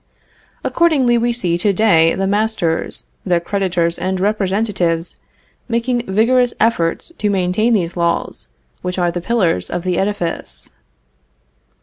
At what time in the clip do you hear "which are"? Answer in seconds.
8.81-9.11